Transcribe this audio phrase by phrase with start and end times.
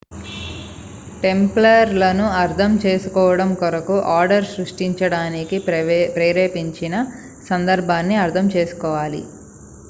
[1.23, 6.95] tumbler లను అర్థం చేసుకోవడం కొరకు ఆర్డర్ సృష్టించడానికి ప్రేరేపించిన
[7.49, 9.21] సందర్భాన్ని అర్థం చేసుకోవాలి